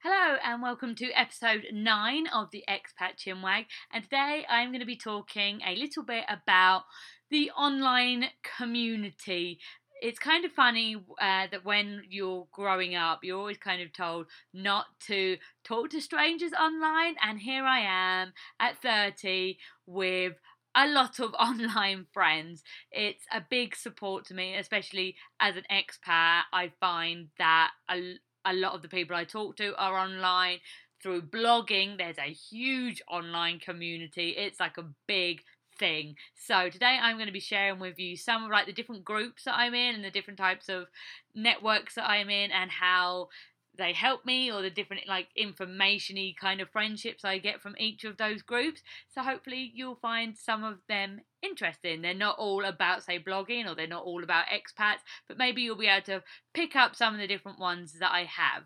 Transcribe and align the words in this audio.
Hello 0.00 0.36
and 0.44 0.62
welcome 0.62 0.94
to 0.96 1.10
episode 1.12 1.66
9 1.72 2.26
of 2.28 2.50
the 2.50 2.62
Expat 2.68 3.16
Chinwag. 3.16 3.64
And 3.90 4.04
today 4.04 4.44
I'm 4.48 4.68
going 4.68 4.80
to 4.80 4.86
be 4.86 4.96
talking 4.96 5.62
a 5.66 5.74
little 5.74 6.02
bit 6.02 6.24
about 6.28 6.84
the 7.30 7.50
online 7.52 8.26
community. 8.58 9.58
It's 10.02 10.18
kind 10.18 10.44
of 10.44 10.52
funny 10.52 10.96
uh, 10.96 11.46
that 11.50 11.64
when 11.64 12.02
you're 12.10 12.46
growing 12.52 12.94
up, 12.94 13.20
you're 13.22 13.38
always 13.38 13.56
kind 13.56 13.80
of 13.80 13.92
told 13.94 14.26
not 14.52 14.84
to 15.06 15.38
talk 15.64 15.88
to 15.90 16.00
strangers 16.02 16.52
online. 16.52 17.16
And 17.22 17.40
here 17.40 17.64
I 17.64 17.80
am 17.80 18.34
at 18.60 18.80
30 18.82 19.58
with 19.86 20.34
a 20.76 20.86
lot 20.86 21.18
of 21.18 21.34
online 21.40 22.06
friends. 22.12 22.62
It's 22.92 23.24
a 23.32 23.42
big 23.48 23.74
support 23.74 24.26
to 24.26 24.34
me, 24.34 24.56
especially 24.56 25.16
as 25.40 25.56
an 25.56 25.64
expat. 25.72 26.42
I 26.52 26.70
find 26.78 27.28
that 27.38 27.70
a, 27.90 28.18
a 28.46 28.54
lot 28.54 28.74
of 28.74 28.82
the 28.82 28.88
people 28.88 29.16
I 29.16 29.24
talk 29.24 29.56
to 29.56 29.74
are 29.76 29.98
online 29.98 30.58
through 31.02 31.22
blogging. 31.22 31.98
There's 31.98 32.18
a 32.18 32.32
huge 32.32 33.02
online 33.08 33.58
community. 33.58 34.30
It's 34.30 34.60
like 34.60 34.78
a 34.78 34.86
big 35.06 35.42
thing. 35.78 36.16
So 36.34 36.70
today 36.70 36.98
I'm 37.00 37.16
going 37.16 37.26
to 37.26 37.32
be 37.32 37.40
sharing 37.40 37.78
with 37.78 37.98
you 37.98 38.16
some 38.16 38.44
of 38.44 38.50
like 38.50 38.66
the 38.66 38.72
different 38.72 39.04
groups 39.04 39.44
that 39.44 39.56
I'm 39.56 39.74
in 39.74 39.94
and 39.94 40.04
the 40.04 40.10
different 40.10 40.38
types 40.38 40.68
of 40.68 40.86
networks 41.34 41.96
that 41.96 42.08
I'm 42.08 42.30
in 42.30 42.50
and 42.50 42.70
how 42.70 43.28
they 43.76 43.92
help 43.92 44.24
me 44.24 44.50
or 44.50 44.62
the 44.62 44.70
different 44.70 45.08
like 45.08 45.28
informationy 45.38 46.36
kind 46.36 46.60
of 46.60 46.70
friendships 46.70 47.24
I 47.24 47.38
get 47.38 47.60
from 47.60 47.74
each 47.78 48.04
of 48.04 48.16
those 48.16 48.42
groups. 48.42 48.82
So 49.08 49.22
hopefully 49.22 49.70
you'll 49.74 49.96
find 49.96 50.36
some 50.36 50.64
of 50.64 50.78
them 50.88 51.20
interesting. 51.42 52.02
They're 52.02 52.14
not 52.14 52.38
all 52.38 52.64
about 52.64 53.04
say 53.04 53.18
blogging 53.18 53.66
or 53.66 53.74
they're 53.74 53.86
not 53.86 54.04
all 54.04 54.22
about 54.22 54.46
expats, 54.46 55.00
but 55.28 55.38
maybe 55.38 55.62
you'll 55.62 55.76
be 55.76 55.86
able 55.86 56.04
to 56.06 56.22
pick 56.54 56.76
up 56.76 56.96
some 56.96 57.14
of 57.14 57.20
the 57.20 57.26
different 57.26 57.58
ones 57.58 57.94
that 58.00 58.12
I 58.12 58.24
have. 58.24 58.64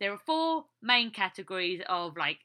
There 0.00 0.12
are 0.12 0.18
four 0.18 0.66
main 0.82 1.10
categories 1.10 1.80
of 1.88 2.16
like 2.16 2.38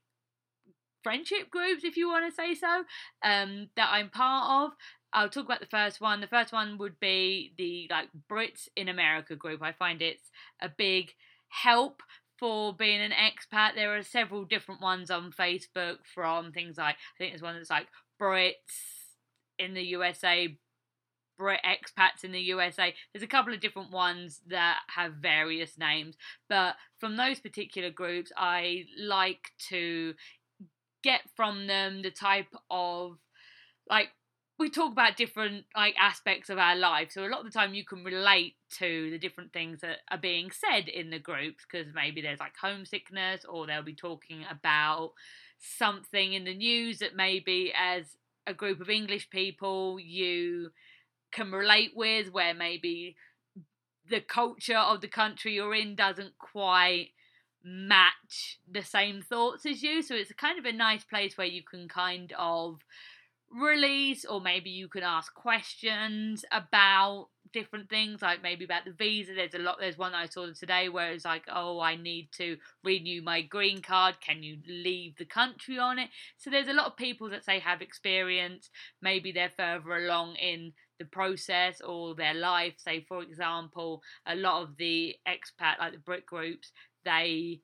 friendship 1.04 1.50
groups 1.50 1.84
if 1.84 1.98
you 1.98 2.08
want 2.08 2.30
to 2.30 2.36
say 2.36 2.54
so 2.54 2.84
um 3.24 3.68
that 3.76 3.90
I'm 3.92 4.10
part 4.12 4.68
of 4.70 4.78
I'll 5.14 5.30
talk 5.30 5.46
about 5.46 5.60
the 5.60 5.66
first 5.66 6.00
one. 6.00 6.22
The 6.22 6.28
first 6.28 6.54
one 6.54 6.78
would 6.78 7.00
be 7.00 7.54
the 7.58 7.88
like 7.90 8.10
Brits 8.30 8.68
in 8.76 8.88
America 8.88 9.36
group. 9.36 9.62
I 9.62 9.74
find 9.74 10.02
it's 10.02 10.32
a 10.62 10.70
big 10.70 11.12
help 11.52 12.02
for 12.40 12.74
being 12.74 13.02
an 13.02 13.12
expat. 13.12 13.76
There 13.76 13.96
are 13.96 14.02
several 14.02 14.46
different 14.46 14.82
ones 14.82 15.12
on 15.12 15.32
Facebook 15.32 15.98
from 16.14 16.52
things 16.52 16.78
like 16.78 16.96
I 16.96 17.18
think 17.18 17.32
there's 17.32 17.42
one 17.42 17.56
that's 17.56 17.70
like 17.70 17.88
Brits 18.20 18.56
in 19.60 19.74
the 19.74 19.84
USA, 19.84 20.58
Brit 21.38 21.62
expats 21.64 22.24
in 22.24 22.32
the 22.32 22.40
USA. 22.40 22.94
There's 23.14 23.24
a 23.24 23.28
couple 23.28 23.54
of 23.54 23.60
different 23.60 23.92
ones 23.92 24.42
that 24.48 24.80
have 24.96 25.14
various 25.22 25.78
names, 25.78 26.16
but 26.50 26.76
from 27.00 27.16
those 27.16 27.40
particular 27.40 27.92
groups, 27.92 28.32
I 28.36 28.86
like 29.00 29.52
to 29.70 30.16
get 31.04 31.22
from 31.36 31.68
them 31.68 32.02
the 32.02 32.12
type 32.12 32.54
of 32.70 33.18
like 33.90 34.10
we 34.62 34.70
talk 34.70 34.92
about 34.92 35.18
different 35.18 35.66
like 35.76 35.96
aspects 36.00 36.50
of 36.50 36.58
our 36.58 36.76
life 36.76 37.12
so 37.12 37.26
a 37.26 37.28
lot 37.28 37.40
of 37.40 37.46
the 37.46 37.52
time 37.52 37.74
you 37.74 37.84
can 37.84 38.04
relate 38.04 38.56
to 38.70 39.10
the 39.10 39.18
different 39.18 39.52
things 39.52 39.82
that 39.82 39.98
are 40.10 40.18
being 40.18 40.52
said 40.52 40.88
in 40.88 41.10
the 41.10 41.20
groups 41.20 41.66
because 41.70 41.94
maybe 41.94 42.22
there's 42.22 42.40
like 42.40 42.54
homesickness 42.62 43.44
or 43.46 43.66
they'll 43.66 43.82
be 43.82 43.94
talking 43.94 44.46
about 44.50 45.12
something 45.60 46.34
in 46.34 46.46
the 46.46 46.56
news 46.56 47.00
that 47.00 47.16
maybe 47.16 47.74
as 47.78 48.16
a 48.48 48.54
group 48.54 48.80
of 48.80 48.90
english 48.90 49.30
people 49.30 50.00
you 50.00 50.70
can 51.32 51.52
relate 51.52 51.92
with 51.96 52.32
where 52.32 52.54
maybe 52.54 53.16
the 54.10 54.22
culture 54.22 54.78
of 54.78 55.02
the 55.02 55.08
country 55.08 55.54
you're 55.54 55.76
in 55.76 55.96
doesn't 55.96 56.38
quite 56.38 57.10
match 57.64 58.60
the 58.70 58.84
same 58.84 59.22
thoughts 59.22 59.66
as 59.66 59.84
you. 59.84 60.02
So 60.02 60.16
it's 60.16 60.32
kind 60.34 60.60
of 60.60 60.66
a 60.66 60.72
nice 60.72 61.04
place 61.04 61.38
where 61.38 61.48
you 61.48 61.64
can 61.64 61.88
kind 61.88 62.34
of 62.38 62.80
release 63.54 64.26
or 64.26 64.40
maybe 64.40 64.70
you 64.70 64.88
can 64.88 65.04
ask 65.04 65.34
questions 65.34 66.46
about 66.52 67.28
different 67.54 67.90
things 67.90 68.22
like 68.22 68.42
maybe 68.42 68.64
about 68.64 68.86
the 68.86 68.94
visa. 68.94 69.34
There's 69.34 69.54
a 69.54 69.60
lot 69.60 69.78
there's 69.80 69.98
one 69.98 70.14
i 70.14 70.26
saw 70.26 70.48
today 70.54 70.88
where 70.90 71.12
it's 71.12 71.26
like 71.26 71.44
oh 71.52 71.80
i 71.82 71.96
need 71.96 72.30
to 72.38 72.58
renew 72.84 73.22
my 73.22 73.42
green 73.42 73.82
card. 73.82 74.16
Can 74.22 74.44
you 74.44 74.58
leave 74.68 75.18
the 75.18 75.26
country 75.26 75.78
on 75.78 76.00
it? 76.00 76.10
So 76.38 76.50
there's 76.50 76.70
a 76.70 76.74
lot 76.74 76.88
of 76.88 76.96
people 76.96 77.30
that 77.30 77.44
say 77.44 77.60
have 77.60 77.82
experience. 77.82 78.70
Maybe 79.02 79.32
they're 79.32 79.52
further 79.56 79.98
along 79.98 80.36
in 80.36 80.74
the 81.00 81.06
process 81.06 81.82
or 81.82 82.16
their 82.16 82.34
life. 82.34 82.76
Say 82.78 83.06
for 83.08 83.22
example 83.22 84.02
a 84.26 84.36
lot 84.36 84.64
of 84.64 84.78
the 84.78 85.16
expat 85.28 85.80
like 85.80 85.94
the 85.94 86.00
brit 86.00 86.26
groups 86.26 86.72
they 87.04 87.62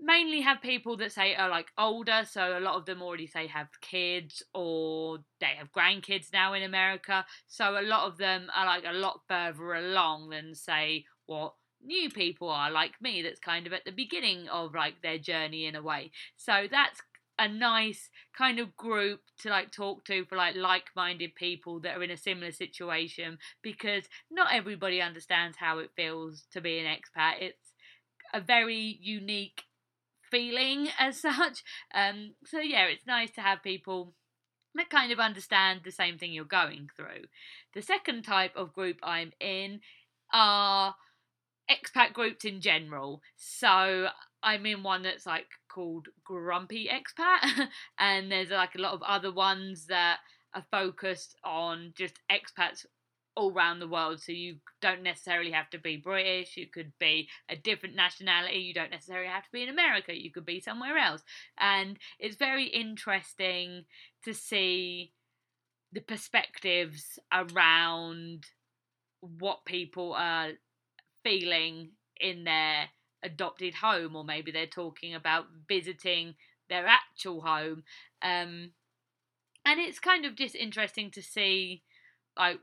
mainly 0.00 0.40
have 0.40 0.62
people 0.62 0.96
that 0.96 1.12
say 1.12 1.34
are 1.34 1.48
like 1.48 1.68
older 1.76 2.22
so 2.28 2.58
a 2.58 2.60
lot 2.60 2.76
of 2.76 2.86
them 2.86 3.02
already 3.02 3.26
say 3.26 3.46
have 3.46 3.68
kids 3.80 4.42
or 4.54 5.18
they 5.40 5.54
have 5.58 5.72
grandkids 5.72 6.32
now 6.32 6.54
in 6.54 6.62
america. 6.62 7.24
So 7.46 7.78
a 7.78 7.82
lot 7.82 8.06
of 8.06 8.18
them 8.18 8.50
are 8.54 8.66
like 8.66 8.84
a 8.86 8.92
lot 8.92 9.20
further 9.28 9.74
along 9.74 10.30
than 10.30 10.54
say 10.54 11.04
what 11.26 11.54
new 11.84 12.10
people 12.10 12.48
are 12.48 12.70
like 12.70 13.00
me 13.00 13.22
that's 13.22 13.40
kind 13.40 13.66
of 13.66 13.72
at 13.72 13.84
the 13.84 13.92
beginning 13.92 14.48
of 14.48 14.74
like 14.74 15.00
their 15.02 15.18
journey 15.18 15.66
in 15.66 15.76
a 15.76 15.82
way. 15.82 16.10
So 16.36 16.66
that's 16.70 17.00
a 17.38 17.48
nice 17.48 18.10
kind 18.36 18.58
of 18.58 18.76
group 18.76 19.20
to 19.38 19.48
like 19.48 19.70
talk 19.70 20.04
to 20.04 20.24
for 20.24 20.36
like 20.36 20.56
like-minded 20.56 21.34
people 21.36 21.78
that 21.80 21.96
are 21.96 22.02
in 22.02 22.10
a 22.10 22.16
similar 22.16 22.50
situation 22.50 23.38
because 23.62 24.04
not 24.30 24.52
everybody 24.52 25.00
understands 25.00 25.56
how 25.56 25.78
it 25.78 25.90
feels 25.94 26.44
to 26.52 26.60
be 26.60 26.78
an 26.78 26.86
expat. 26.86 27.34
It's 27.40 27.72
a 28.34 28.40
very 28.40 28.98
unique 29.00 29.62
feeling 30.30 30.88
as 30.98 31.20
such. 31.20 31.64
Um, 31.94 32.34
so 32.44 32.60
yeah, 32.60 32.84
it's 32.84 33.06
nice 33.06 33.30
to 33.32 33.40
have 33.40 33.62
people 33.62 34.14
that 34.74 34.90
kind 34.90 35.10
of 35.10 35.18
understand 35.18 35.80
the 35.84 35.90
same 35.90 36.18
thing 36.18 36.32
you're 36.32 36.44
going 36.44 36.88
through. 36.94 37.24
The 37.74 37.82
second 37.82 38.22
type 38.22 38.52
of 38.56 38.72
group 38.72 38.98
I'm 39.02 39.32
in 39.40 39.80
are 40.32 40.94
expat 41.70 42.12
groups 42.12 42.44
in 42.44 42.60
general. 42.60 43.22
So 43.36 44.08
I'm 44.42 44.66
in 44.66 44.82
one 44.82 45.02
that's 45.02 45.26
like 45.26 45.46
called 45.68 46.08
Grumpy 46.24 46.88
Expat, 46.88 47.68
and 47.98 48.30
there's 48.30 48.50
like 48.50 48.74
a 48.74 48.80
lot 48.80 48.94
of 48.94 49.02
other 49.02 49.32
ones 49.32 49.86
that 49.86 50.18
are 50.54 50.64
focused 50.70 51.36
on 51.44 51.92
just 51.96 52.18
expats 52.30 52.86
all 53.38 53.52
around 53.52 53.78
the 53.78 53.86
world. 53.86 54.20
So 54.20 54.32
you 54.32 54.56
don't 54.82 55.04
necessarily 55.04 55.52
have 55.52 55.70
to 55.70 55.78
be 55.78 55.96
British. 55.96 56.56
You 56.56 56.66
could 56.66 56.92
be 56.98 57.28
a 57.48 57.54
different 57.54 57.94
nationality. 57.94 58.58
You 58.58 58.74
don't 58.74 58.90
necessarily 58.90 59.28
have 59.28 59.44
to 59.44 59.52
be 59.52 59.62
in 59.62 59.68
America. 59.68 60.12
You 60.12 60.32
could 60.32 60.44
be 60.44 60.58
somewhere 60.58 60.98
else. 60.98 61.22
And 61.56 61.98
it's 62.18 62.36
very 62.36 62.66
interesting 62.66 63.84
to 64.24 64.34
see 64.34 65.12
the 65.92 66.00
perspectives 66.00 67.20
around 67.32 68.46
what 69.20 69.64
people 69.64 70.14
are 70.14 70.50
feeling 71.22 71.90
in 72.20 72.42
their 72.42 72.88
adopted 73.22 73.74
home, 73.74 74.16
or 74.16 74.24
maybe 74.24 74.50
they're 74.50 74.66
talking 74.66 75.14
about 75.14 75.46
visiting 75.68 76.34
their 76.68 76.86
actual 76.88 77.40
home. 77.42 77.84
Um, 78.20 78.72
and 79.64 79.78
it's 79.78 80.00
kind 80.00 80.24
of 80.24 80.34
just 80.34 80.56
interesting 80.56 81.12
to 81.12 81.22
see 81.22 81.82
like 82.36 82.58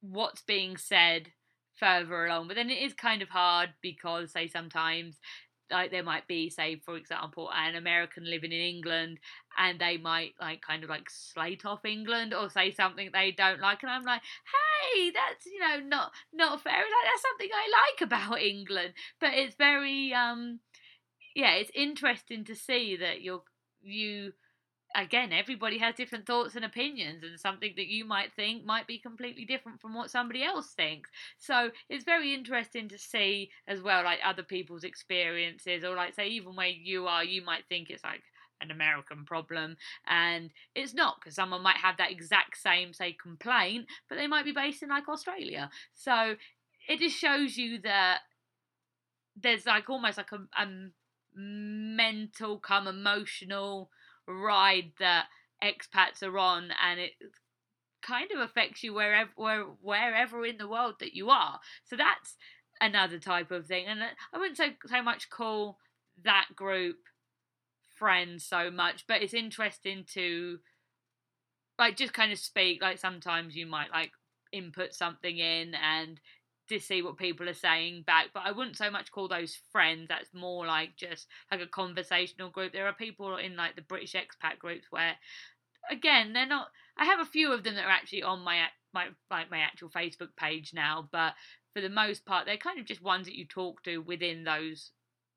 what's 0.00 0.42
being 0.42 0.76
said 0.76 1.28
further 1.74 2.26
along. 2.26 2.48
But 2.48 2.56
then 2.56 2.70
it 2.70 2.82
is 2.82 2.94
kind 2.94 3.22
of 3.22 3.28
hard 3.28 3.70
because, 3.82 4.32
say, 4.32 4.48
sometimes 4.48 5.18
like 5.70 5.90
there 5.90 6.02
might 6.02 6.26
be 6.28 6.48
say 6.48 6.80
for 6.84 6.96
example 6.96 7.50
an 7.52 7.74
american 7.74 8.24
living 8.24 8.52
in 8.52 8.60
england 8.60 9.18
and 9.58 9.80
they 9.80 9.96
might 9.96 10.32
like 10.40 10.60
kind 10.60 10.84
of 10.84 10.90
like 10.90 11.10
slate 11.10 11.64
off 11.64 11.84
england 11.84 12.32
or 12.32 12.48
say 12.48 12.70
something 12.70 13.10
they 13.12 13.32
don't 13.32 13.60
like 13.60 13.82
and 13.82 13.90
i'm 13.90 14.04
like 14.04 14.22
hey 14.92 15.10
that's 15.10 15.46
you 15.46 15.58
know 15.58 15.80
not 15.80 16.12
not 16.32 16.60
fair 16.60 16.72
like 16.72 16.84
that's 17.04 17.22
something 17.22 17.48
i 17.52 17.68
like 17.90 18.06
about 18.06 18.40
england 18.40 18.92
but 19.20 19.30
it's 19.34 19.56
very 19.56 20.12
um 20.14 20.60
yeah 21.34 21.54
it's 21.54 21.70
interesting 21.74 22.44
to 22.44 22.54
see 22.54 22.96
that 22.96 23.22
you're 23.22 23.42
you 23.82 24.32
again, 24.94 25.32
everybody 25.32 25.78
has 25.78 25.94
different 25.94 26.26
thoughts 26.26 26.54
and 26.54 26.64
opinions, 26.64 27.22
and 27.22 27.38
something 27.38 27.72
that 27.76 27.86
you 27.86 28.04
might 28.04 28.32
think 28.34 28.64
might 28.64 28.86
be 28.86 28.98
completely 28.98 29.44
different 29.44 29.80
from 29.80 29.94
what 29.94 30.10
somebody 30.10 30.42
else 30.42 30.72
thinks. 30.74 31.10
So 31.38 31.70
it's 31.88 32.04
very 32.04 32.34
interesting 32.34 32.88
to 32.88 32.98
see 32.98 33.50
as 33.66 33.82
well, 33.82 34.04
like 34.04 34.20
other 34.24 34.42
people's 34.42 34.84
experiences, 34.84 35.84
or 35.84 35.94
like 35.94 36.14
say, 36.14 36.28
even 36.28 36.56
where 36.56 36.68
you 36.68 37.06
are, 37.06 37.24
you 37.24 37.44
might 37.44 37.64
think 37.68 37.90
it's 37.90 38.04
like 38.04 38.22
an 38.60 38.70
American 38.70 39.24
problem, 39.24 39.76
and 40.06 40.50
it's 40.74 40.94
not 40.94 41.16
because 41.20 41.34
someone 41.34 41.62
might 41.62 41.76
have 41.76 41.98
that 41.98 42.10
exact 42.10 42.56
same, 42.56 42.92
say, 42.92 43.12
complaint, 43.12 43.86
but 44.08 44.16
they 44.16 44.26
might 44.26 44.44
be 44.44 44.52
based 44.52 44.82
in 44.82 44.88
like 44.88 45.08
Australia. 45.08 45.70
So 45.94 46.36
it 46.88 47.00
just 47.00 47.16
shows 47.16 47.56
you 47.56 47.80
that 47.80 48.20
there's 49.40 49.66
like 49.66 49.90
almost 49.90 50.16
like 50.16 50.32
a, 50.32 50.38
a 50.58 50.66
mental, 51.34 52.58
come 52.58 52.86
emotional 52.86 53.90
ride 54.26 54.92
that 54.98 55.26
expats 55.62 56.22
are 56.22 56.38
on, 56.38 56.70
and 56.84 57.00
it 57.00 57.12
kind 58.02 58.30
of 58.32 58.40
affects 58.40 58.82
you 58.82 58.94
wherever 58.94 59.30
where, 59.36 59.64
wherever 59.80 60.44
in 60.44 60.58
the 60.58 60.68
world 60.68 60.94
that 61.00 61.14
you 61.14 61.30
are. 61.30 61.60
So 61.84 61.96
that's 61.96 62.36
another 62.80 63.18
type 63.18 63.50
of 63.50 63.66
thing, 63.66 63.86
and 63.86 64.00
I 64.02 64.38
wouldn't 64.38 64.56
so 64.56 64.68
so 64.86 65.02
much 65.02 65.30
call 65.30 65.78
that 66.22 66.46
group 66.54 66.96
friends 67.96 68.44
so 68.44 68.70
much, 68.70 69.06
but 69.06 69.22
it's 69.22 69.34
interesting 69.34 70.04
to 70.12 70.58
like 71.78 71.96
just 71.96 72.12
kind 72.12 72.32
of 72.32 72.38
speak. 72.38 72.82
Like 72.82 72.98
sometimes 72.98 73.56
you 73.56 73.66
might 73.66 73.90
like 73.90 74.12
input 74.52 74.94
something 74.94 75.38
in 75.38 75.74
and 75.74 76.20
to 76.68 76.80
see 76.80 77.02
what 77.02 77.16
people 77.16 77.48
are 77.48 77.54
saying 77.54 78.04
back. 78.06 78.26
But 78.34 78.42
I 78.44 78.52
wouldn't 78.52 78.76
so 78.76 78.90
much 78.90 79.12
call 79.12 79.28
those 79.28 79.58
friends. 79.72 80.08
That's 80.08 80.32
more 80.34 80.66
like 80.66 80.96
just 80.96 81.26
like 81.50 81.60
a 81.60 81.66
conversational 81.66 82.50
group. 82.50 82.72
There 82.72 82.86
are 82.86 82.92
people 82.92 83.36
in 83.36 83.56
like 83.56 83.76
the 83.76 83.82
British 83.82 84.14
expat 84.14 84.58
groups 84.58 84.86
where, 84.90 85.14
again, 85.90 86.32
they're 86.32 86.46
not. 86.46 86.68
I 86.98 87.04
have 87.04 87.20
a 87.20 87.26
few 87.26 87.52
of 87.52 87.62
them 87.62 87.74
that 87.74 87.84
are 87.84 87.90
actually 87.90 88.22
on 88.22 88.40
my 88.40 88.66
my 88.92 89.08
like 89.30 89.50
my 89.50 89.58
actual 89.58 89.90
Facebook 89.90 90.34
page 90.36 90.72
now, 90.74 91.08
but 91.12 91.34
for 91.74 91.80
the 91.80 91.88
most 91.88 92.24
part, 92.24 92.46
they're 92.46 92.56
kind 92.56 92.78
of 92.78 92.86
just 92.86 93.02
ones 93.02 93.26
that 93.26 93.36
you 93.36 93.44
talk 93.44 93.82
to 93.82 93.98
within 93.98 94.44
those 94.44 94.92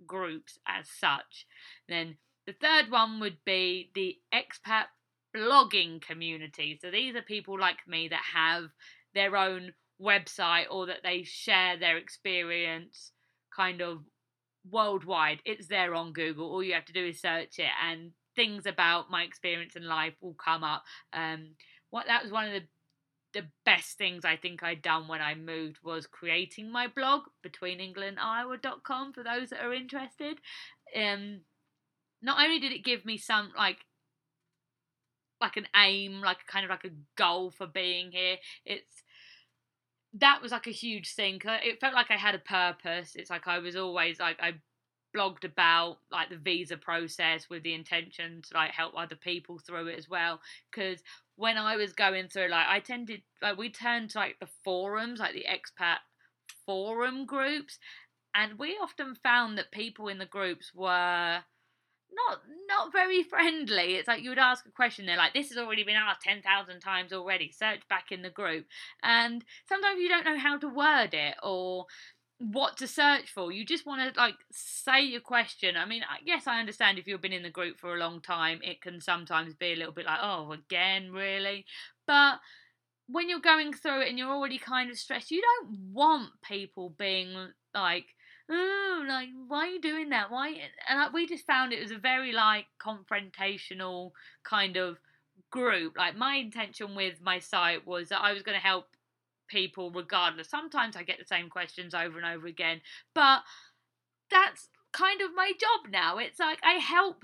groups 0.07 0.57
as 0.65 0.87
such. 0.89 1.45
then 1.89 2.15
the 2.45 2.53
third 2.53 2.89
one 2.89 3.19
would 3.19 3.37
be 3.45 3.91
the 3.93 4.17
expat 4.33 4.85
blogging 5.35 6.01
community. 6.01 6.79
So 6.81 6.89
these 6.89 7.15
are 7.15 7.21
people 7.21 7.59
like 7.59 7.87
me 7.87 8.07
that 8.07 8.21
have 8.33 8.69
their 9.13 9.35
own 9.35 9.73
website 10.01 10.65
or 10.69 10.85
that 10.87 11.03
they 11.03 11.23
share 11.23 11.77
their 11.77 11.97
experience 11.97 13.11
kind 13.55 13.81
of 13.81 13.99
worldwide. 14.69 15.39
It's 15.45 15.67
there 15.67 15.93
on 15.93 16.13
Google. 16.13 16.49
All 16.49 16.63
you 16.63 16.73
have 16.73 16.85
to 16.85 16.93
do 16.93 17.05
is 17.05 17.21
search 17.21 17.59
it, 17.59 17.71
and 17.83 18.11
things 18.35 18.65
about 18.65 19.11
my 19.11 19.23
experience 19.23 19.75
in 19.75 19.87
life 19.87 20.13
will 20.21 20.35
come 20.35 20.63
up. 20.63 20.83
Um, 21.13 21.55
what 21.89 22.07
that 22.07 22.23
was 22.23 22.31
one 22.31 22.45
of 22.45 22.53
the 22.53 22.67
the 23.33 23.45
best 23.63 23.97
things 23.97 24.25
I 24.25 24.37
think 24.37 24.63
I'd 24.63 24.81
done 24.81 25.07
when 25.07 25.21
I 25.21 25.35
moved 25.35 25.77
was 25.83 26.07
creating 26.07 26.71
my 26.71 26.87
blog 26.87 27.21
between 27.43 27.79
England 27.79 28.17
Iowa.com 28.19 29.13
for 29.13 29.21
those 29.21 29.49
that 29.49 29.63
are 29.63 29.73
interested. 29.73 30.39
Um, 30.95 31.41
not 32.23 32.43
only 32.43 32.59
did 32.59 32.71
it 32.71 32.83
give 32.83 33.05
me 33.05 33.17
some 33.17 33.51
like 33.55 33.85
like 35.39 35.57
an 35.57 35.67
aim, 35.75 36.21
like 36.21 36.39
kind 36.47 36.65
of 36.65 36.69
like 36.69 36.83
a 36.83 36.95
goal 37.15 37.51
for 37.51 37.67
being 37.67 38.11
here, 38.11 38.37
it's 38.65 39.03
that 40.13 40.41
was 40.41 40.51
like 40.51 40.67
a 40.67 40.71
huge 40.71 41.13
thing. 41.13 41.39
It 41.45 41.79
felt 41.79 41.93
like 41.93 42.11
I 42.11 42.17
had 42.17 42.35
a 42.35 42.39
purpose. 42.39 43.15
It's 43.15 43.29
like 43.29 43.47
I 43.47 43.59
was 43.59 43.75
always 43.75 44.19
like 44.19 44.37
I 44.41 44.55
blogged 45.15 45.43
about 45.43 45.97
like 46.11 46.29
the 46.29 46.37
visa 46.37 46.77
process 46.77 47.49
with 47.49 47.63
the 47.63 47.73
intention 47.73 48.41
to 48.43 48.57
like 48.57 48.71
help 48.71 48.93
other 48.95 49.15
people 49.15 49.59
through 49.59 49.87
it 49.87 49.97
as 49.97 50.09
well. 50.09 50.39
Because 50.71 51.01
when 51.35 51.57
I 51.57 51.75
was 51.75 51.93
going 51.93 52.27
through, 52.27 52.49
like 52.49 52.67
I 52.67 52.79
tended 52.79 53.21
like 53.41 53.57
we 53.57 53.69
turned 53.69 54.11
to 54.11 54.19
like 54.19 54.37
the 54.39 54.49
forums, 54.63 55.19
like 55.19 55.33
the 55.33 55.45
expat 55.49 55.97
forum 56.65 57.25
groups, 57.25 57.77
and 58.33 58.57
we 58.59 58.77
often 58.81 59.15
found 59.15 59.57
that 59.57 59.71
people 59.71 60.07
in 60.07 60.17
the 60.17 60.25
groups 60.25 60.71
were 60.73 61.39
not 62.13 62.39
not 62.67 62.91
very 62.91 63.23
friendly. 63.23 63.95
It's 63.95 64.07
like 64.07 64.23
you 64.23 64.29
would 64.29 64.39
ask 64.39 64.65
a 64.65 64.71
question, 64.71 65.05
they're 65.05 65.17
like, 65.17 65.33
"This 65.33 65.49
has 65.49 65.57
already 65.57 65.83
been 65.83 65.95
asked 65.95 66.21
ten 66.21 66.41
thousand 66.41 66.79
times 66.81 67.13
already." 67.13 67.51
Search 67.51 67.87
back 67.89 68.11
in 68.11 68.21
the 68.21 68.29
group, 68.29 68.65
and 69.03 69.43
sometimes 69.67 69.99
you 69.99 70.09
don't 70.09 70.25
know 70.25 70.37
how 70.37 70.57
to 70.57 70.67
word 70.67 71.13
it 71.13 71.35
or 71.43 71.85
what 72.39 72.77
to 72.77 72.87
search 72.87 73.29
for. 73.29 73.51
You 73.51 73.65
just 73.65 73.85
want 73.85 74.13
to 74.13 74.19
like 74.19 74.35
say 74.51 75.01
your 75.01 75.21
question. 75.21 75.75
I 75.75 75.85
mean, 75.85 76.03
yes, 76.25 76.47
I 76.47 76.59
understand 76.59 76.97
if 76.97 77.07
you've 77.07 77.21
been 77.21 77.33
in 77.33 77.43
the 77.43 77.49
group 77.49 77.79
for 77.79 77.95
a 77.95 77.99
long 77.99 78.21
time, 78.21 78.59
it 78.63 78.81
can 78.81 79.01
sometimes 79.01 79.53
be 79.55 79.73
a 79.73 79.75
little 79.75 79.93
bit 79.93 80.05
like, 80.05 80.19
"Oh, 80.21 80.51
again, 80.51 81.11
really?" 81.11 81.65
But 82.07 82.39
when 83.07 83.29
you're 83.29 83.39
going 83.39 83.73
through 83.73 84.01
it 84.01 84.09
and 84.09 84.17
you're 84.17 84.31
already 84.31 84.59
kind 84.59 84.89
of 84.89 84.97
stressed, 84.97 85.31
you 85.31 85.41
don't 85.41 85.93
want 85.93 86.29
people 86.43 86.91
being 86.97 87.35
like 87.73 88.15
oh, 88.49 89.05
like, 89.07 89.29
why 89.47 89.59
are 89.59 89.67
you 89.67 89.81
doing 89.81 90.09
that? 90.09 90.31
Why? 90.31 90.55
And 90.87 91.13
we 91.13 91.27
just 91.27 91.45
found 91.45 91.73
it 91.73 91.81
was 91.81 91.91
a 91.91 91.97
very 91.97 92.31
like 92.31 92.65
confrontational 92.81 94.11
kind 94.43 94.77
of 94.77 94.97
group. 95.51 95.97
Like 95.97 96.15
my 96.15 96.35
intention 96.35 96.95
with 96.95 97.21
my 97.21 97.39
site 97.39 97.85
was 97.85 98.09
that 98.09 98.21
I 98.21 98.33
was 98.33 98.43
going 98.43 98.57
to 98.57 98.65
help 98.65 98.87
people 99.47 99.91
regardless. 99.91 100.49
Sometimes 100.49 100.95
I 100.95 101.03
get 101.03 101.19
the 101.19 101.25
same 101.25 101.49
questions 101.49 101.93
over 101.93 102.17
and 102.17 102.27
over 102.27 102.47
again, 102.47 102.81
but 103.13 103.41
that's 104.29 104.69
kind 104.91 105.21
of 105.21 105.35
my 105.35 105.51
job 105.59 105.91
now. 105.91 106.17
It's 106.17 106.39
like 106.39 106.59
I 106.63 106.73
help 106.73 107.23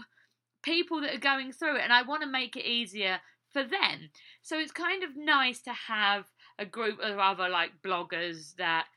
people 0.63 1.01
that 1.01 1.13
are 1.13 1.19
going 1.19 1.51
through 1.51 1.77
it 1.77 1.83
and 1.83 1.94
I 1.94 2.01
want 2.01 2.24
to 2.24 2.27
make 2.27 2.56
it 2.56 2.68
easier 2.68 3.19
for 3.51 3.63
them. 3.63 4.10
So 4.42 4.60
it's 4.60 4.72
kind 4.72 5.04
of 5.04 5.16
nice 5.16 5.62
to 5.62 5.72
have 5.72 6.25
a 6.57 6.66
group 6.66 7.00
of 7.00 7.19
other 7.19 7.48
like 7.48 7.81
bloggers 7.83 8.56
that 8.56 8.88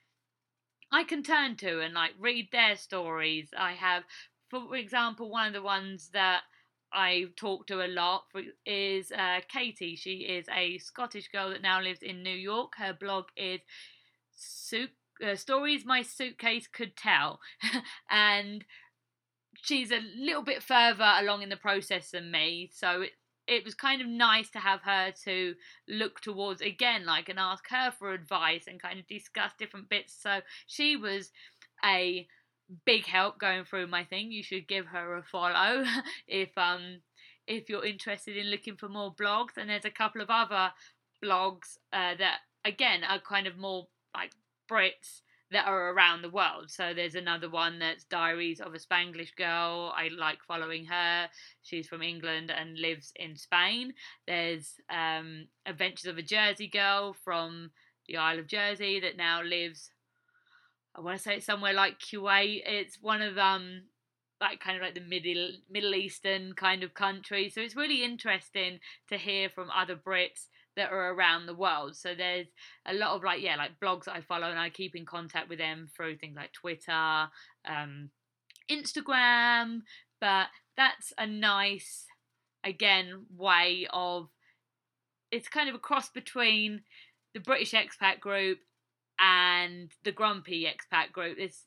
I 0.90 1.04
can 1.04 1.22
turn 1.22 1.56
to 1.56 1.80
and 1.80 1.94
like 1.94 2.12
read 2.18 2.48
their 2.50 2.76
stories. 2.76 3.50
I 3.56 3.72
have, 3.72 4.04
for 4.48 4.76
example, 4.76 5.30
one 5.30 5.48
of 5.48 5.52
the 5.52 5.62
ones 5.62 6.10
that 6.12 6.42
I 6.92 7.26
talk 7.36 7.66
to 7.66 7.84
a 7.84 7.88
lot 7.88 8.24
is 8.64 9.12
uh, 9.12 9.40
Katie. 9.48 9.96
She 9.96 10.20
is 10.20 10.46
a 10.54 10.78
Scottish 10.78 11.28
girl 11.28 11.50
that 11.50 11.62
now 11.62 11.80
lives 11.82 12.02
in 12.02 12.22
New 12.22 12.30
York. 12.36 12.72
Her 12.78 12.94
blog 12.98 13.26
is 13.36 13.60
Suit, 14.34 14.90
uh, 15.24 15.36
Stories 15.36 15.84
My 15.84 16.02
Suitcase 16.02 16.66
Could 16.66 16.96
Tell. 16.96 17.40
and 18.10 18.64
she's 19.62 19.90
a 19.90 20.00
little 20.16 20.42
bit 20.42 20.62
further 20.62 21.12
along 21.18 21.42
in 21.42 21.50
the 21.50 21.56
process 21.56 22.10
than 22.12 22.30
me. 22.30 22.70
So 22.72 23.04
it 23.48 23.64
was 23.64 23.74
kind 23.74 24.02
of 24.02 24.06
nice 24.06 24.50
to 24.50 24.58
have 24.58 24.82
her 24.82 25.10
to 25.24 25.54
look 25.88 26.20
towards 26.20 26.60
again, 26.60 27.06
like, 27.06 27.28
and 27.28 27.38
ask 27.38 27.68
her 27.70 27.90
for 27.90 28.12
advice 28.12 28.66
and 28.68 28.80
kind 28.80 28.98
of 29.00 29.06
discuss 29.06 29.52
different 29.58 29.88
bits. 29.88 30.14
So 30.20 30.40
she 30.66 30.96
was 30.96 31.32
a 31.84 32.26
big 32.84 33.06
help 33.06 33.38
going 33.38 33.64
through 33.64 33.86
my 33.86 34.04
thing. 34.04 34.30
You 34.30 34.42
should 34.42 34.68
give 34.68 34.86
her 34.86 35.16
a 35.16 35.22
follow 35.22 35.84
if 36.28 36.56
um 36.56 37.00
if 37.46 37.70
you're 37.70 37.84
interested 37.84 38.36
in 38.36 38.50
looking 38.50 38.76
for 38.76 38.88
more 38.88 39.14
blogs. 39.14 39.56
And 39.56 39.70
there's 39.70 39.86
a 39.86 39.90
couple 39.90 40.20
of 40.20 40.28
other 40.28 40.72
blogs 41.24 41.78
uh, 41.92 42.14
that 42.18 42.40
again 42.64 43.02
are 43.04 43.18
kind 43.18 43.46
of 43.46 43.56
more 43.56 43.88
like 44.14 44.32
Brits 44.70 45.22
that 45.50 45.66
are 45.66 45.92
around 45.92 46.22
the 46.22 46.30
world. 46.30 46.70
So 46.70 46.92
there's 46.94 47.14
another 47.14 47.48
one 47.48 47.78
that's 47.78 48.04
Diaries 48.04 48.60
of 48.60 48.74
a 48.74 48.78
Spanglish 48.78 49.34
Girl. 49.36 49.92
I 49.96 50.08
like 50.16 50.38
following 50.46 50.84
her. 50.86 51.28
She's 51.62 51.88
from 51.88 52.02
England 52.02 52.50
and 52.50 52.78
lives 52.78 53.12
in 53.16 53.36
Spain. 53.36 53.94
There's 54.26 54.74
um, 54.90 55.48
Adventures 55.64 56.06
of 56.06 56.18
a 56.18 56.22
Jersey 56.22 56.68
Girl 56.68 57.14
from 57.24 57.70
the 58.06 58.16
Isle 58.16 58.40
of 58.40 58.46
Jersey 58.46 59.00
that 59.00 59.16
now 59.16 59.42
lives. 59.42 59.90
I 60.94 61.00
want 61.00 61.16
to 61.16 61.22
say 61.22 61.36
it's 61.36 61.46
somewhere 61.46 61.74
like 61.74 61.98
Kuwait. 61.98 62.62
It's 62.66 63.00
one 63.00 63.22
of 63.22 63.38
um 63.38 63.82
like 64.40 64.60
kind 64.60 64.76
of 64.76 64.82
like 64.82 64.94
the 64.94 65.00
middle 65.00 65.52
Middle 65.70 65.94
Eastern 65.94 66.54
kind 66.54 66.82
of 66.82 66.94
country. 66.94 67.50
So 67.50 67.60
it's 67.60 67.76
really 67.76 68.02
interesting 68.02 68.80
to 69.08 69.16
hear 69.16 69.48
from 69.48 69.70
other 69.70 69.96
Brits 69.96 70.46
that 70.78 70.92
are 70.92 71.12
around 71.12 71.46
the 71.46 71.54
world. 71.54 71.96
So 71.96 72.14
there's 72.14 72.46
a 72.86 72.94
lot 72.94 73.10
of 73.14 73.22
like 73.22 73.42
yeah, 73.42 73.56
like 73.56 73.78
blogs 73.80 74.04
that 74.04 74.14
I 74.14 74.20
follow 74.22 74.48
and 74.48 74.58
I 74.58 74.70
keep 74.70 74.96
in 74.96 75.04
contact 75.04 75.48
with 75.48 75.58
them 75.58 75.88
through 75.94 76.16
things 76.16 76.36
like 76.36 76.52
Twitter, 76.52 77.28
um, 77.68 78.10
Instagram. 78.70 79.80
But 80.20 80.46
that's 80.76 81.12
a 81.18 81.26
nice, 81.26 82.06
again, 82.64 83.26
way 83.36 83.86
of 83.92 84.28
it's 85.30 85.48
kind 85.48 85.68
of 85.68 85.74
a 85.74 85.80
cross 85.80 86.08
between 86.08 86.82
the 87.34 87.40
British 87.40 87.72
expat 87.72 88.20
group 88.20 88.58
and 89.18 89.90
the 90.04 90.12
grumpy 90.12 90.64
expat 90.66 91.12
group. 91.12 91.36
It's 91.38 91.64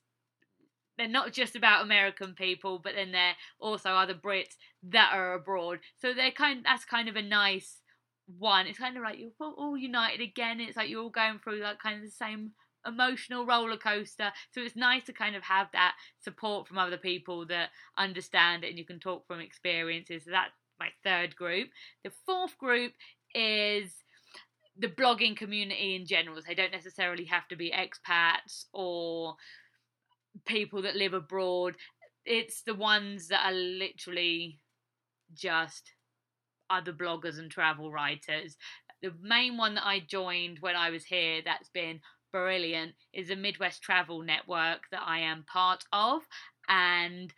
they're 0.97 1.07
not 1.07 1.33
just 1.33 1.55
about 1.55 1.83
American 1.83 2.33
people, 2.33 2.79
but 2.81 2.93
then 2.95 3.11
they're 3.11 3.35
also 3.59 3.89
other 3.89 4.13
Brits 4.13 4.55
that 4.83 5.11
are 5.13 5.33
abroad. 5.33 5.79
So 5.97 6.13
they're 6.13 6.31
kind 6.31 6.63
that's 6.63 6.85
kind 6.85 7.09
of 7.09 7.15
a 7.15 7.21
nice 7.21 7.80
one. 8.37 8.67
It's 8.67 8.79
kind 8.79 8.97
of 8.97 9.03
like 9.03 9.19
you're 9.19 9.31
all 9.39 9.77
united 9.77 10.21
again. 10.21 10.59
It's 10.59 10.77
like 10.77 10.89
you're 10.89 11.01
all 11.03 11.09
going 11.09 11.39
through 11.39 11.61
like 11.61 11.79
kind 11.79 11.97
of 11.97 12.03
the 12.03 12.11
same 12.11 12.51
emotional 12.85 13.45
roller 13.45 13.77
coaster. 13.77 14.31
So 14.51 14.61
it's 14.61 14.75
nice 14.75 15.03
to 15.05 15.13
kind 15.13 15.35
of 15.35 15.43
have 15.43 15.67
that 15.73 15.93
support 16.19 16.67
from 16.67 16.77
other 16.77 16.97
people 16.97 17.45
that 17.47 17.69
understand 17.97 18.63
it 18.63 18.69
and 18.69 18.77
you 18.77 18.85
can 18.85 18.99
talk 18.99 19.27
from 19.27 19.39
experiences. 19.39 20.23
So 20.25 20.31
that's 20.31 20.53
my 20.79 20.89
third 21.03 21.35
group. 21.35 21.69
The 22.03 22.11
fourth 22.25 22.57
group 22.57 22.93
is 23.35 23.93
the 24.77 24.87
blogging 24.87 25.37
community 25.37 25.95
in 25.95 26.05
general. 26.05 26.39
They 26.45 26.55
don't 26.55 26.71
necessarily 26.71 27.25
have 27.25 27.47
to 27.49 27.55
be 27.55 27.71
expats 27.71 28.65
or 28.73 29.35
people 30.45 30.81
that 30.83 30.95
live 30.95 31.13
abroad. 31.13 31.75
It's 32.25 32.63
the 32.63 32.75
ones 32.75 33.27
that 33.27 33.45
are 33.45 33.53
literally 33.53 34.59
just 35.33 35.91
other 36.71 36.93
bloggers 36.93 37.37
and 37.37 37.51
travel 37.51 37.91
writers. 37.91 38.57
The 39.01 39.13
main 39.21 39.57
one 39.57 39.75
that 39.75 39.85
I 39.85 39.99
joined 39.99 40.59
when 40.61 40.75
I 40.75 40.89
was 40.89 41.05
here 41.05 41.41
that's 41.43 41.69
been 41.69 42.01
brilliant 42.31 42.93
is 43.13 43.27
the 43.27 43.35
Midwest 43.35 43.81
Travel 43.81 44.21
Network 44.21 44.81
that 44.91 45.01
I 45.05 45.19
am 45.19 45.43
part 45.43 45.83
of. 45.91 46.21
And 46.67 47.33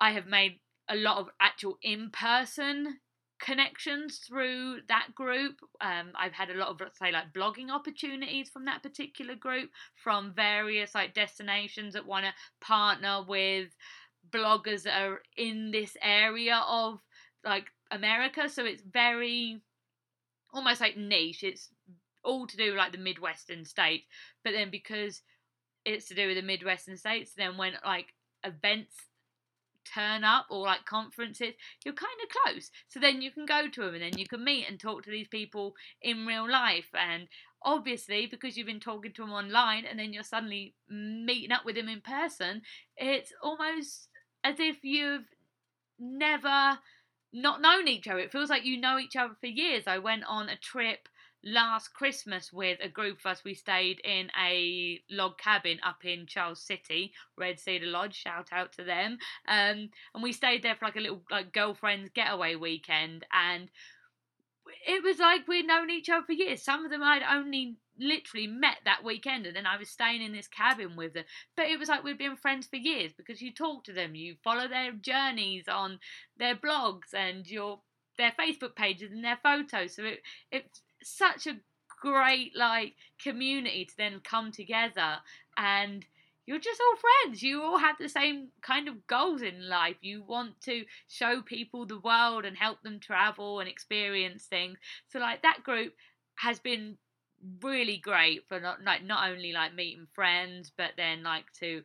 I 0.00 0.12
have 0.12 0.26
made 0.26 0.60
a 0.88 0.96
lot 0.96 1.18
of 1.18 1.28
actual 1.40 1.78
in 1.82 2.10
person 2.10 3.00
connections 3.40 4.20
through 4.26 4.78
that 4.88 5.08
group. 5.14 5.56
Um, 5.80 6.12
I've 6.18 6.32
had 6.32 6.50
a 6.50 6.54
lot 6.54 6.68
of, 6.68 6.80
let's 6.80 6.98
say, 6.98 7.12
like 7.12 7.32
blogging 7.34 7.70
opportunities 7.70 8.48
from 8.48 8.64
that 8.66 8.82
particular 8.82 9.34
group 9.34 9.70
from 10.02 10.32
various 10.34 10.94
like 10.94 11.14
destinations 11.14 11.94
that 11.94 12.06
want 12.06 12.24
to 12.24 12.32
partner 12.60 13.24
with 13.26 13.68
bloggers 14.30 14.84
that 14.84 15.00
are 15.00 15.20
in 15.36 15.70
this 15.70 15.96
area 16.02 16.62
of 16.66 17.00
like 17.44 17.66
America. 17.94 18.48
So 18.48 18.64
it's 18.64 18.82
very 18.82 19.60
almost 20.52 20.80
like 20.80 20.96
niche. 20.96 21.42
It's 21.42 21.68
all 22.24 22.46
to 22.46 22.56
do 22.56 22.70
with 22.70 22.78
like 22.78 22.92
the 22.92 22.98
Midwestern 22.98 23.64
states. 23.64 24.06
But 24.42 24.52
then 24.52 24.70
because 24.70 25.22
it's 25.84 26.08
to 26.08 26.14
do 26.14 26.28
with 26.28 26.36
the 26.36 26.42
Midwestern 26.42 26.96
states, 26.96 27.32
then 27.36 27.56
when 27.56 27.74
like 27.84 28.14
events 28.44 28.94
turn 29.94 30.24
up 30.24 30.46
or 30.50 30.66
like 30.66 30.84
conferences, 30.86 31.54
you're 31.84 31.94
kind 31.94 32.12
of 32.22 32.52
close. 32.52 32.70
So 32.88 33.00
then 33.00 33.22
you 33.22 33.30
can 33.30 33.46
go 33.46 33.68
to 33.68 33.80
them 33.82 33.94
and 33.94 34.02
then 34.02 34.18
you 34.18 34.26
can 34.26 34.44
meet 34.44 34.66
and 34.68 34.80
talk 34.80 35.04
to 35.04 35.10
these 35.10 35.28
people 35.28 35.74
in 36.00 36.26
real 36.26 36.50
life. 36.50 36.88
And 36.94 37.28
obviously, 37.62 38.26
because 38.26 38.56
you've 38.56 38.66
been 38.66 38.80
talking 38.80 39.12
to 39.12 39.22
them 39.22 39.32
online 39.32 39.84
and 39.84 39.98
then 39.98 40.12
you're 40.12 40.22
suddenly 40.22 40.74
meeting 40.88 41.52
up 41.52 41.64
with 41.64 41.76
them 41.76 41.88
in 41.88 42.00
person, 42.00 42.62
it's 42.96 43.32
almost 43.42 44.08
as 44.42 44.58
if 44.58 44.82
you've 44.82 45.26
never 45.98 46.78
not 47.34 47.60
known 47.60 47.88
each 47.88 48.06
other. 48.06 48.20
It 48.20 48.32
feels 48.32 48.48
like 48.48 48.64
you 48.64 48.80
know 48.80 48.98
each 48.98 49.16
other 49.16 49.34
for 49.40 49.46
years. 49.46 49.84
I 49.86 49.98
went 49.98 50.22
on 50.26 50.48
a 50.48 50.56
trip 50.56 51.08
last 51.42 51.92
Christmas 51.92 52.52
with 52.52 52.78
a 52.80 52.88
group 52.88 53.18
of 53.18 53.26
us. 53.26 53.44
We 53.44 53.54
stayed 53.54 54.00
in 54.04 54.30
a 54.40 55.00
log 55.10 55.36
cabin 55.36 55.78
up 55.84 56.04
in 56.04 56.26
Charles 56.26 56.62
City, 56.62 57.12
Red 57.36 57.58
Cedar 57.58 57.86
Lodge. 57.86 58.14
Shout 58.14 58.48
out 58.52 58.72
to 58.74 58.84
them. 58.84 59.18
Um, 59.48 59.90
and 60.14 60.22
we 60.22 60.32
stayed 60.32 60.62
there 60.62 60.76
for 60.76 60.86
like 60.86 60.96
a 60.96 61.00
little 61.00 61.22
like 61.30 61.52
girlfriends 61.52 62.10
getaway 62.14 62.54
weekend, 62.54 63.26
and 63.32 63.68
it 64.86 65.02
was 65.02 65.18
like 65.18 65.46
we'd 65.48 65.66
known 65.66 65.90
each 65.90 66.08
other 66.08 66.24
for 66.24 66.32
years. 66.32 66.62
Some 66.62 66.84
of 66.84 66.90
them 66.90 67.02
I'd 67.02 67.22
only 67.22 67.76
literally 67.98 68.46
met 68.46 68.78
that 68.84 69.04
weekend 69.04 69.46
and 69.46 69.56
then 69.56 69.66
I 69.66 69.76
was 69.76 69.88
staying 69.88 70.22
in 70.22 70.32
this 70.32 70.48
cabin 70.48 70.96
with 70.96 71.14
them. 71.14 71.24
But 71.56 71.66
it 71.66 71.78
was 71.78 71.88
like 71.88 72.04
we'd 72.04 72.18
been 72.18 72.36
friends 72.36 72.66
for 72.66 72.76
years 72.76 73.12
because 73.16 73.42
you 73.42 73.52
talk 73.52 73.84
to 73.84 73.92
them, 73.92 74.14
you 74.14 74.36
follow 74.42 74.68
their 74.68 74.92
journeys 74.92 75.68
on 75.68 75.98
their 76.36 76.54
blogs 76.54 77.14
and 77.14 77.46
your 77.46 77.80
their 78.16 78.32
Facebook 78.38 78.76
pages 78.76 79.12
and 79.12 79.24
their 79.24 79.38
photos. 79.42 79.96
So 79.96 80.04
it 80.04 80.20
it's 80.50 80.82
such 81.02 81.46
a 81.46 81.56
great 82.00 82.52
like 82.56 82.94
community 83.22 83.84
to 83.84 83.96
then 83.96 84.20
come 84.22 84.52
together 84.52 85.18
and 85.56 86.04
you're 86.46 86.58
just 86.58 86.80
all 86.80 86.96
friends. 86.96 87.42
You 87.42 87.62
all 87.62 87.78
have 87.78 87.96
the 87.98 88.08
same 88.08 88.48
kind 88.60 88.86
of 88.86 89.06
goals 89.06 89.40
in 89.40 89.66
life. 89.66 89.96
You 90.02 90.22
want 90.22 90.60
to 90.62 90.84
show 91.08 91.40
people 91.40 91.86
the 91.86 91.98
world 91.98 92.44
and 92.44 92.56
help 92.56 92.82
them 92.82 93.00
travel 93.00 93.60
and 93.60 93.68
experience 93.68 94.44
things. 94.44 94.78
So 95.08 95.18
like 95.18 95.42
that 95.42 95.62
group 95.62 95.94
has 96.36 96.58
been 96.58 96.98
really 97.62 97.96
great 97.96 98.48
for 98.48 98.60
not 98.60 98.82
like 98.82 99.04
not 99.04 99.30
only 99.30 99.52
like 99.52 99.74
meeting 99.74 100.06
friends, 100.14 100.70
but 100.76 100.92
then 100.96 101.22
like 101.22 101.44
to 101.60 101.82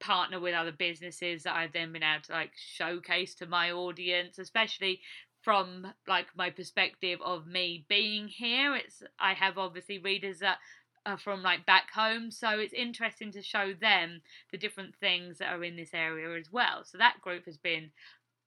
partner 0.00 0.40
with 0.40 0.54
other 0.54 0.72
businesses 0.72 1.44
that 1.44 1.54
I've 1.54 1.72
then 1.72 1.92
been 1.92 2.02
able 2.02 2.22
to 2.24 2.32
like 2.32 2.52
showcase 2.56 3.34
to 3.36 3.46
my 3.46 3.70
audience, 3.72 4.38
especially 4.38 5.00
from 5.42 5.86
like 6.08 6.26
my 6.36 6.50
perspective 6.50 7.20
of 7.24 7.46
me 7.46 7.84
being 7.88 8.28
here. 8.28 8.74
It's 8.74 9.02
I 9.18 9.34
have 9.34 9.58
obviously 9.58 9.98
readers 9.98 10.38
that 10.40 10.58
are 11.06 11.18
from 11.18 11.42
like 11.42 11.66
back 11.66 11.90
home, 11.92 12.30
so 12.30 12.58
it's 12.58 12.72
interesting 12.72 13.30
to 13.32 13.42
show 13.42 13.72
them 13.78 14.22
the 14.50 14.58
different 14.58 14.94
things 14.96 15.38
that 15.38 15.52
are 15.52 15.64
in 15.64 15.76
this 15.76 15.92
area 15.92 16.38
as 16.38 16.50
well. 16.50 16.82
So 16.84 16.98
that 16.98 17.20
group 17.20 17.44
has 17.44 17.58
been 17.58 17.90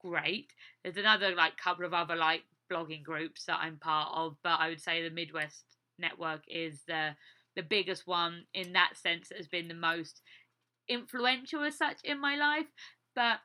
great. 0.02 0.54
There's 0.84 0.98
another 0.98 1.36
like 1.36 1.58
couple 1.58 1.86
of 1.86 1.94
other 1.94 2.16
like 2.16 2.44
blogging 2.72 3.04
groups 3.04 3.46
that 3.46 3.60
I'm 3.62 3.78
part 3.78 4.10
of, 4.14 4.36
but 4.44 4.60
I 4.60 4.70
would 4.70 4.82
say 4.82 5.04
the 5.04 5.14
Midwest 5.14 5.77
network 6.00 6.44
is 6.48 6.82
the 6.88 7.16
the 7.56 7.64
biggest 7.64 8.06
one 8.06 8.46
in 8.54 8.74
that 8.74 8.96
sense 8.96 9.30
that 9.30 9.38
has 9.38 9.48
been 9.48 9.68
the 9.68 9.74
most 9.74 10.22
influential 10.88 11.64
as 11.64 11.76
such 11.76 11.98
in 12.04 12.20
my 12.20 12.36
life. 12.36 12.68
But 13.16 13.40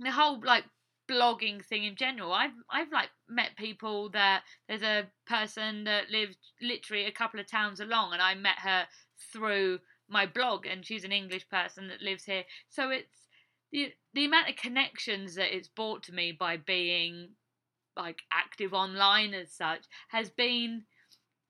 the 0.00 0.10
whole 0.10 0.40
like 0.44 0.64
blogging 1.08 1.64
thing 1.64 1.84
in 1.84 1.96
general. 1.96 2.32
I've 2.32 2.52
I've 2.70 2.92
like 2.92 3.10
met 3.28 3.56
people 3.56 4.10
that 4.10 4.42
there's 4.68 4.82
a 4.82 5.06
person 5.26 5.84
that 5.84 6.10
lives 6.10 6.36
literally 6.60 7.06
a 7.06 7.12
couple 7.12 7.40
of 7.40 7.46
towns 7.46 7.80
along, 7.80 8.12
and 8.12 8.22
I 8.22 8.34
met 8.34 8.58
her 8.60 8.86
through 9.32 9.80
my 10.08 10.26
blog, 10.26 10.66
and 10.66 10.84
she's 10.84 11.04
an 11.04 11.12
English 11.12 11.48
person 11.48 11.88
that 11.88 12.02
lives 12.02 12.24
here. 12.24 12.44
So 12.68 12.90
it's 12.90 13.28
the 13.72 13.92
the 14.14 14.24
amount 14.24 14.48
of 14.48 14.56
connections 14.56 15.34
that 15.34 15.54
it's 15.54 15.68
brought 15.68 16.02
to 16.04 16.12
me 16.12 16.32
by 16.32 16.56
being 16.56 17.30
like 17.96 18.22
active 18.32 18.74
online 18.74 19.34
as 19.34 19.52
such 19.52 19.84
has 20.08 20.28
been 20.30 20.84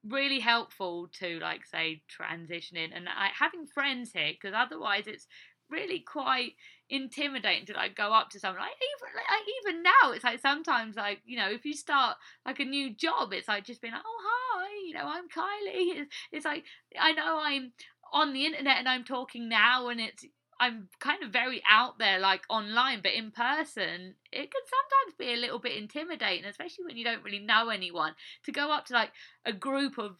really 0.09 0.41
helpful 0.41 1.09
to 1.21 1.39
like 1.41 1.65
say 1.67 2.03
transitioning 2.09 2.91
and 2.95 3.09
having 3.39 3.67
friends 3.67 4.13
here 4.13 4.33
because 4.33 4.55
otherwise 4.57 5.07
it's 5.07 5.27
really 5.71 6.01
quite 6.01 6.53
intimidating 6.91 7.65
to 7.65 7.73
like 7.73 7.97
go 7.97 8.13
up 8.13 8.29
to 8.29 8.39
someone 8.39 8.61
like 8.61 8.71
even 8.71 9.15
like 9.17 9.49
even 9.65 9.83
now 9.83 10.13
it's 10.13 10.25
like 10.25 10.39
sometimes 10.39 10.97
like 10.97 11.21
you 11.25 11.37
know 11.37 11.51
if 11.51 11.65
you 11.65 11.73
start 11.73 12.17
like 12.45 12.61
a 12.61 12.65
new 12.65 12.95
job 12.95 13.33
it's 13.33 13.49
like 13.49 13.65
just 13.65 13.81
being 13.81 13.95
like 13.95 14.03
oh 14.05 14.21
hi 14.23 14.69
you 14.87 14.93
know 14.93 15.05
i'm 15.05 15.25
kylie. 15.25 16.01
It's, 16.03 16.11
it's 16.33 16.45
like 16.45 16.65
i 17.01 17.13
know 17.13 17.41
i'm 17.41 17.73
on 18.13 18.35
the 18.35 18.45
internet 18.45 18.79
and 18.79 18.89
i'm 18.89 19.05
talking 19.05 19.49
now 19.49 19.89
and 19.89 20.01
it's 20.01 20.25
i'm 20.61 20.89
kind 21.01 21.23
of 21.23 21.31
very 21.31 21.63
out 21.69 21.99
there 21.99 22.19
like 22.19 22.43
online 22.49 23.01
but 23.03 23.13
in 23.13 23.31
person 23.31 24.15
it 24.33 24.51
can 24.51 24.63
sometimes 24.65 25.17
be 25.19 25.33
a 25.33 25.37
little 25.37 25.59
bit 25.59 25.77
intimidating 25.77 26.45
especially 26.45 26.85
when 26.85 26.97
you 26.97 27.05
don't 27.05 27.25
really 27.25 27.39
know 27.39 27.69
anyone 27.69 28.13
to 28.45 28.53
go 28.53 28.73
up 28.73 28.87
to 28.87 28.95
like 28.95 29.11
a 29.45 29.53
group 29.53 29.99
of 29.99 30.17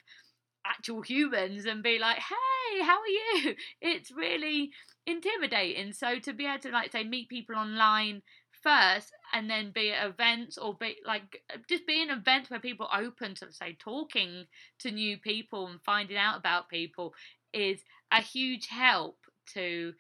actual 0.67 1.03
humans 1.03 1.67
and 1.67 1.83
be 1.83 1.99
like 1.99 2.17
hey 2.17 2.83
how 2.83 2.99
are 2.99 3.07
you 3.07 3.55
it's 3.83 4.11
really 4.11 4.71
intimidating. 5.07 5.93
So 5.93 6.19
to 6.21 6.33
be 6.33 6.47
able 6.47 6.61
to 6.61 6.71
like 6.71 6.93
say 6.93 7.05
meet 7.05 7.29
people 7.29 7.57
online 7.57 8.23
first 8.63 9.13
and 9.33 9.51
then 9.51 9.73
be 9.75 9.93
at 9.93 10.07
events 10.07 10.57
or 10.57 10.75
be 10.75 10.97
like 11.07 11.43
just 11.69 11.87
be 11.87 12.01
in 12.01 12.11
events 12.11 12.49
where 12.49 12.61
people 12.61 12.89
open 12.97 13.35
to 13.35 13.53
say 13.53 13.77
talking 13.79 14.47
to 14.79 14.91
new 14.91 15.19
people 15.19 15.67
and 15.67 15.81
finding 15.85 16.17
out 16.17 16.39
about 16.39 16.71
people 16.71 17.13
is 17.53 17.81
a 18.11 18.21
huge 18.21 18.69
help 18.69 19.19
to 19.53 19.93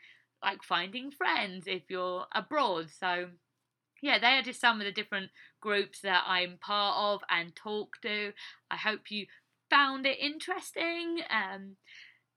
like 0.45 0.63
finding 0.63 1.11
friends 1.11 1.65
if 1.67 1.83
you're 1.89 2.27
abroad. 2.33 2.91
So 2.91 3.29
yeah, 4.03 4.19
they 4.19 4.39
are 4.39 4.43
just 4.43 4.61
some 4.61 4.81
of 4.81 4.85
the 4.85 4.93
different 4.93 5.31
groups 5.61 6.01
that 6.03 6.25
I'm 6.27 6.59
part 6.61 6.97
of 6.99 7.23
and 7.31 7.57
talk 7.57 8.01
to. 8.03 8.33
I 8.71 8.77
hope 8.77 9.11
you 9.11 9.27
found 9.71 10.07
it 10.07 10.19
interesting. 10.21 11.21
Um, 11.31 11.77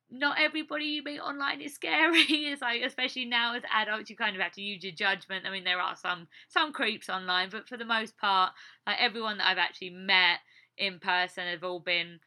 not 0.10 0.40
everybody 0.40 0.86
you 0.86 1.04
meet 1.04 1.20
online 1.20 1.60
is 1.62 1.74
scary. 1.76 2.22
it's 2.22 2.62
like 2.62 2.82
especially 2.82 3.26
now 3.26 3.56
as 3.56 3.64
adults, 3.72 4.10
you 4.10 4.16
kind 4.16 4.36
of 4.36 4.42
have 4.42 4.54
to 4.54 4.62
use 4.62 4.84
your 4.84 4.94
judgment. 4.94 5.46
I 5.46 5.52
mean, 5.52 5.66
there 5.66 5.82
are 5.82 5.96
some 5.96 6.28
some 6.48 6.72
creeps 6.72 7.10
online, 7.10 7.50
but 7.50 7.68
for 7.68 7.78
the 7.78 7.86
most 7.86 8.18
part, 8.18 8.54
like 8.86 8.98
everyone 9.00 9.38
that 9.40 9.48
I've 9.48 9.58
actually 9.58 9.90
met 9.92 10.40
in 10.78 11.00
person 11.00 11.48
have 11.48 11.64
all 11.64 11.80
been 11.80 12.20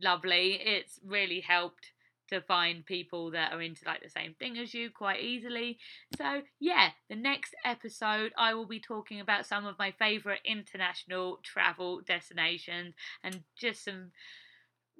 lovely. 0.00 0.60
It's 0.64 0.98
really 1.04 1.40
helped 1.40 1.92
to 2.28 2.40
find 2.40 2.84
people 2.86 3.30
that 3.32 3.52
are 3.52 3.62
into 3.62 3.84
like 3.86 4.02
the 4.02 4.10
same 4.10 4.34
thing 4.34 4.58
as 4.58 4.74
you 4.74 4.90
quite 4.90 5.20
easily. 5.22 5.78
So, 6.16 6.42
yeah, 6.60 6.90
the 7.08 7.16
next 7.16 7.54
episode 7.64 8.32
I 8.36 8.54
will 8.54 8.66
be 8.66 8.80
talking 8.80 9.20
about 9.20 9.46
some 9.46 9.66
of 9.66 9.78
my 9.78 9.92
favorite 9.92 10.40
international 10.44 11.38
travel 11.42 12.00
destinations 12.06 12.94
and 13.22 13.42
just 13.56 13.84
some 13.84 14.12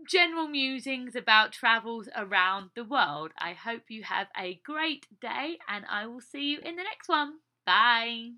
general 0.09 0.49
musings 0.49 1.15
about 1.15 1.53
travels 1.53 2.09
around 2.17 2.71
the 2.75 2.85
world. 2.85 3.33
I 3.39 3.53
hope 3.53 3.83
you 3.89 4.03
have 4.05 4.29
a 4.37 4.61
great 4.65 5.07
day 5.21 5.59
and 5.69 5.85
I 5.89 6.07
will 6.07 6.21
see 6.21 6.51
you 6.51 6.59
in 6.61 6.77
the 6.77 6.83
next 6.83 7.09
one. 7.09 7.39
Bye. 7.65 8.33